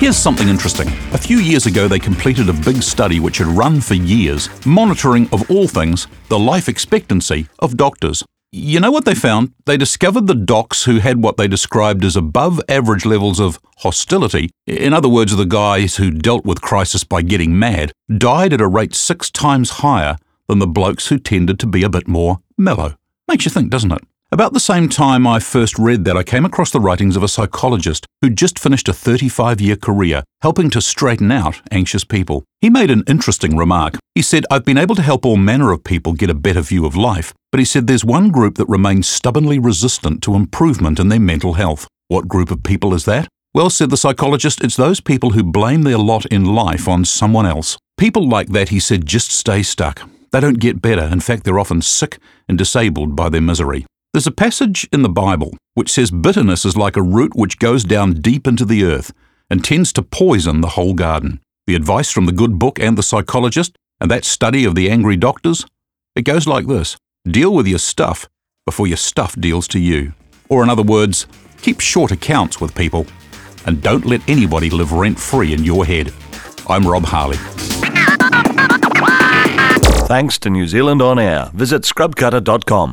[0.00, 0.88] Here's something interesting.
[1.12, 5.28] A few years ago, they completed a big study which had run for years, monitoring,
[5.30, 8.24] of all things, the life expectancy of doctors.
[8.50, 9.52] You know what they found?
[9.66, 14.48] They discovered the docs who had what they described as above average levels of hostility,
[14.66, 18.66] in other words, the guys who dealt with crisis by getting mad, died at a
[18.66, 20.16] rate six times higher
[20.48, 22.94] than the blokes who tended to be a bit more mellow.
[23.28, 24.02] Makes you think, doesn't it?
[24.32, 27.28] About the same time I first read that, I came across the writings of a
[27.28, 32.44] psychologist who'd just finished a 35 year career helping to straighten out anxious people.
[32.60, 33.98] He made an interesting remark.
[34.14, 36.86] He said, I've been able to help all manner of people get a better view
[36.86, 41.08] of life, but he said there's one group that remains stubbornly resistant to improvement in
[41.08, 41.88] their mental health.
[42.06, 43.26] What group of people is that?
[43.52, 47.46] Well, said the psychologist, it's those people who blame their lot in life on someone
[47.46, 47.78] else.
[47.98, 50.08] People like that, he said, just stay stuck.
[50.30, 51.02] They don't get better.
[51.02, 53.86] In fact, they're often sick and disabled by their misery.
[54.12, 57.84] There's a passage in the Bible which says bitterness is like a root which goes
[57.84, 59.12] down deep into the earth
[59.48, 61.40] and tends to poison the whole garden.
[61.68, 65.16] The advice from the good book and the psychologist, and that study of the angry
[65.16, 65.64] doctors,
[66.16, 68.28] it goes like this Deal with your stuff
[68.66, 70.12] before your stuff deals to you.
[70.48, 71.28] Or, in other words,
[71.62, 73.06] keep short accounts with people
[73.64, 76.12] and don't let anybody live rent free in your head.
[76.68, 77.36] I'm Rob Harley.
[80.08, 81.50] Thanks to New Zealand On Air.
[81.54, 82.92] Visit scrubcutter.com.